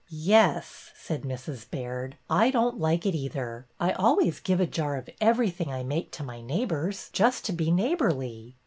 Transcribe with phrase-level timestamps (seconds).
[0.09, 1.69] Yes," said Mrs.
[1.69, 2.17] Baird.
[2.27, 3.67] I don't like it either.
[3.79, 7.69] I always give a jar of everything I make to my neighbors, just to be
[7.69, 8.55] neighborly."